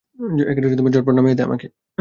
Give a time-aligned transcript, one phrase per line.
[0.93, 1.67] ঝটপট নামিয়ে দে আমাকে!